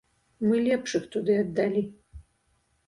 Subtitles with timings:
[0.51, 1.87] Мы лепшых туды аддалі.